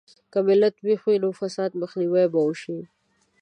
که 0.31 0.39
ملت 0.47 0.75
ویښ 0.85 1.01
وي، 1.05 1.17
نو 1.23 1.29
د 1.33 1.37
فساد 1.39 1.71
مخنیوی 1.81 2.25
به 2.31 2.39
وشي. 2.45 2.79